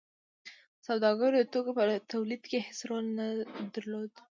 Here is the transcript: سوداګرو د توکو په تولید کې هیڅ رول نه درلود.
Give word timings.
سوداګرو 0.87 1.37
د 1.43 1.49
توکو 1.53 1.71
په 1.77 1.83
تولید 2.13 2.41
کې 2.51 2.59
هیڅ 2.67 2.79
رول 2.89 3.05
نه 3.17 3.25
درلود. 3.75 4.11